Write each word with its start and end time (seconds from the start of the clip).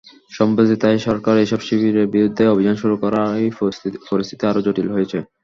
সম্প্রতি 0.31 0.75
থাই 0.81 0.97
সরকার 1.07 1.35
এসব 1.37 1.59
শিবিরের 1.67 2.07
বিরুদ্ধে 2.15 2.43
অভিযান 2.47 2.75
শুরু 2.81 2.95
করায় 3.03 3.45
পরিস্থিতি 4.09 4.43
আরও 4.49 4.61
জটিল 4.65 4.87
হয়েছে। 4.95 5.17